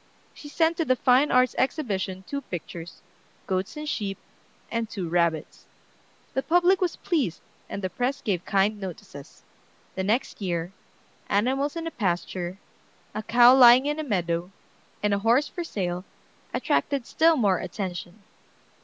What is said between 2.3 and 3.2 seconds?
pictures,